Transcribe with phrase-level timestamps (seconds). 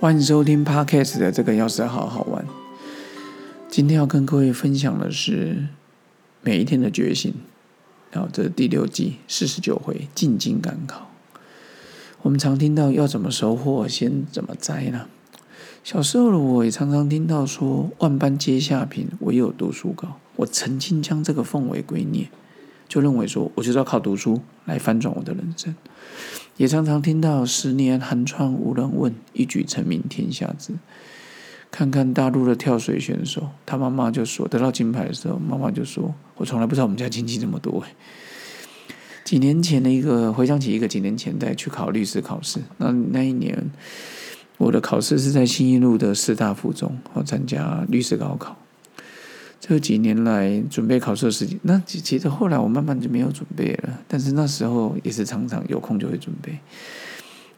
[0.00, 2.46] 欢迎收听 Podcast 的这个钥匙好好玩。
[3.68, 5.66] 今天要跟各位分享的是
[6.40, 7.34] 每一天的觉醒。
[8.12, 11.10] 然后这是第六季四十九回进京赶考。
[12.22, 15.06] 我们常听到要怎么收获，先怎么栽呢？
[15.82, 20.20] 小时候的我也常常听到说“万般皆下品，唯有读书高”。
[20.36, 22.28] 我曾经将这个奉为圭臬，
[22.88, 25.74] 就认为说我就是要靠读书来翻转我的人生。
[26.56, 30.72] 也常常听到“十年寒窗无人问，一举成名天下知”。
[31.70, 37.84] 看看大陆的跳水选手，他妈妈就说得到金牌的时候，妈妈就说：“我从来不知道我们家亲戚这么多。”
[39.22, 43.70] 几年前的一个回想起一个几年前在去考律师考试，那那一年
[44.56, 48.56] 我的考试是在新一路的师大附中，我参加律师高考。
[49.60, 56.58] 这几年来准备考试的时间，那其其实后来我慢慢就没有准备了，但是那时候也是常常有空就会准备。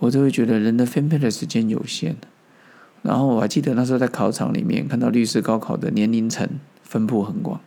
[0.00, 2.16] 我就会觉得人的分配的时间有限。
[3.02, 6.48] 然后我还记得那时候在考场里面看到律师高考的年龄层
[6.82, 7.60] 分布很广，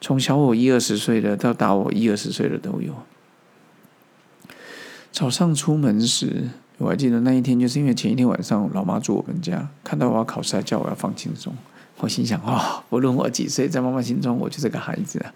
[0.00, 2.94] 从小我一二十岁的到大我一二十岁的都有。
[5.10, 6.48] 早上出门时，
[6.78, 11.54] 我还记得那一天，就是因为前一天晚上老妈住我们家，看到我要考试，还叫我要放轻松。
[12.02, 15.32] 我心想哦，不论我几岁，在妈妈心中我就是个孩子啊。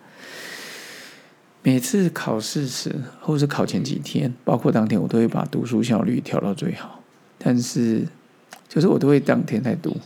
[1.63, 7.01] 每次考试时，或是考前几天，包括当天，我都会把读书效率调到最好，
[7.39, 8.07] 但是。
[8.69, 9.97] 就是我都会当天在读，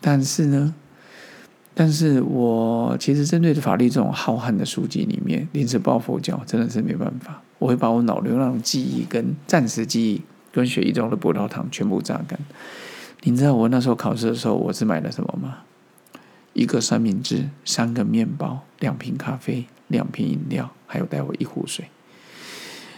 [0.00, 0.74] 但是呢，
[1.72, 7.40] 但是我其实针对法律这种浩瀚的书籍里面，临时抱佛脚真的是没办法。
[7.60, 12.38] 我会把我脑流量记忆跟暂时记忆跟血液中的葡萄糖全部榨干。
[13.22, 15.58] 你知道我那时候考试的时候，我是买了什么吗？
[16.52, 21.86] 一个三明治，三个面包，两瓶咖啡，两瓶饮料，还有带我一壶水。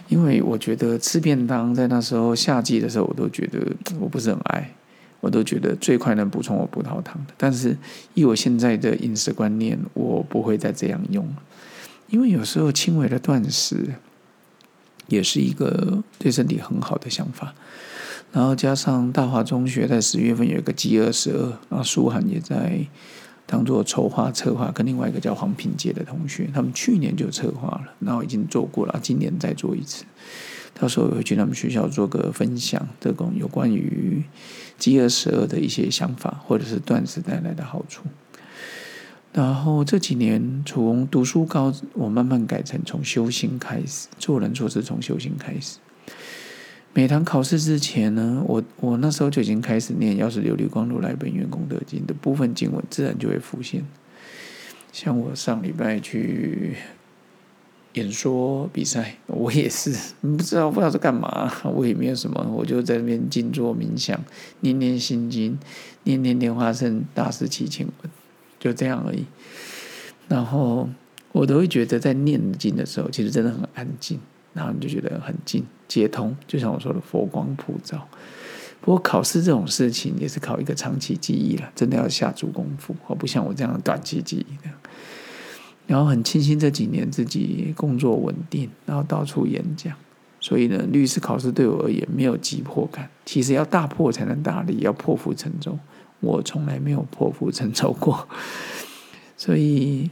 [0.08, 3.60] 因为我觉得吃便当在那时候夏季的时候，我都觉得
[3.98, 4.72] 我不是很爱，
[5.20, 7.34] 我都觉得最快能补充我葡萄糖的。
[7.36, 7.76] 但是
[8.14, 11.36] 以我现在的饮食观念，我不会再这样用了
[12.08, 13.94] 因为有时候轻微的断食
[15.08, 17.54] 也是一个对身体很好的想法。
[18.32, 22.86] 然后加上大华中学在十月份有一个饥饿十二，然后苏涵也在。
[23.48, 30.04] 当做筹划策划，跟另外一个叫黄品杰的同学，他们去年就策划了，然后已经做过了，今年再做一次。
[30.74, 34.24] 到时候会去他们学校做个分享，这种有关于
[34.78, 38.02] 饥饿十二的一些想法，或者是断食带来的好处。
[39.32, 45.78] 然后这几年从读书高，我慢慢改成从修心开始，做人做事从修心开始。
[46.96, 53.84] 每堂考试之前呢，我我那时候就已经开始念，要是琉璃光如来本愿功德经的部分经文，自然就会浮现。
[54.92, 56.74] 像我上礼拜去
[57.92, 64.18] 演说比赛，我也是不知道不知道是干嘛，我也没有什么，我就在那边静坐冥想，
[64.60, 65.58] 念念心经，
[66.04, 68.10] 念念莲花生大师祈请文，
[68.58, 69.26] 就这样而已。
[70.28, 70.88] 然后
[71.32, 74.18] 我都会觉得在念经的时候，其实真的很安静。
[74.56, 78.08] 然后你就觉得很近，接通，就像我说的佛光普照。
[78.80, 84.72] 不过考试这种事情也是考一个长期记忆了，真的要下足功夫，而不像我这样的短期记忆的。
[85.86, 89.94] 然后很庆幸这几年自己工作稳定，然后到处演讲，
[90.40, 93.08] 所以呢，律师考试对我而言没有急迫感。
[93.24, 95.78] 其实要大破才能大立，要破釜沉舟，
[96.20, 98.28] 我从来没有破釜沉舟过。
[99.36, 100.10] 所以，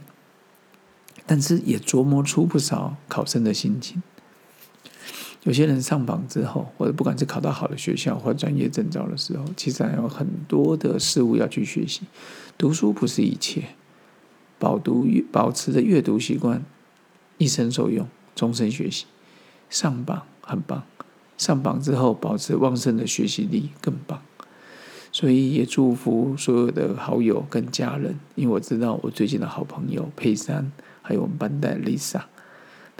[1.25, 4.01] 但是也琢磨出不少考生的心情。
[5.45, 12.01] 有些人上榜之后，或者不管是考到好的学校或专业证照的时候，其实还有很多的事物要去学习。
[12.57, 13.63] 读书不是一切，
[14.57, 16.65] 保读保持着阅读习惯，
[17.37, 19.05] 一生受用，终身学习。
[19.69, 20.83] 上榜很棒，
[21.37, 24.19] 上榜之后保持旺盛的学习力更棒。
[25.11, 30.71] 所以也祝福所有的好友跟家人，因为我知道我最近的好朋友佩珊，
[31.03, 32.23] 还有我们班代 Lisa。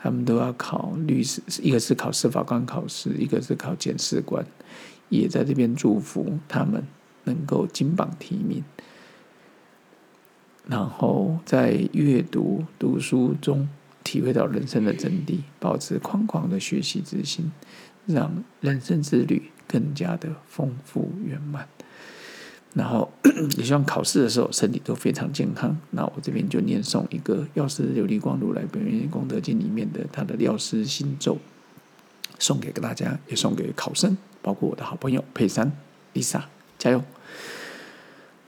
[0.06, 4.46] 他们都要考律师，一个是考司法官考试，一个是考检事官，
[5.10, 6.86] 也在这边祝福他们
[7.24, 8.64] 能够金榜题名，
[10.68, 13.68] 然后在阅读读书中
[14.04, 17.52] 体会到人生的真谛，保持宽狂的学习之心，
[18.06, 21.68] 让人生之旅更加的丰富圆满。
[22.76, 23.10] 然后
[23.58, 25.76] 也希望考试的时候身体都非常健康。
[25.92, 31.38] 那我这边就念诵一个药师琉璃光如来本愿功德经里面的他的药师心咒，
[32.38, 35.72] 送给大家，也送给考生，包括我的好朋友佩珊、
[36.14, 36.44] Lisa，
[36.78, 37.02] 加油！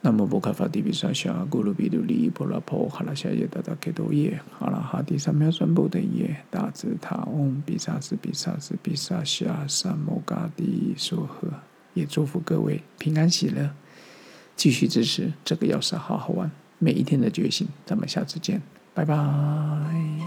[0.01, 11.50] 那么波卡法蒂比萨夏咕噜比噜里波拉婆哈拉夏耶达达克多耶哈拉哈第三秒宣布的耶大智塔翁比萨斯比萨斯比萨夏萨摩嘎迪梭诃。
[11.94, 13.71] 也祝福各位平安喜乐，
[14.57, 17.65] 继续支持这个钥匙好好玩每一天的觉醒。
[17.86, 18.62] 咱们下次见，
[18.94, 20.26] 拜拜。